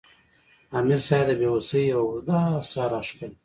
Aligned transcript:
امیر 0.77 0.99
صېب 1.07 1.25
د 1.27 1.29
بې 1.39 1.47
وسۍ 1.53 1.83
یوه 1.91 2.03
اوږده 2.07 2.39
ساه 2.69 2.87
راښکله 2.91 3.35